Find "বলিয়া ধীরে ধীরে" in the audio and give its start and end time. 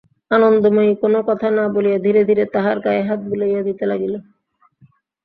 1.75-2.43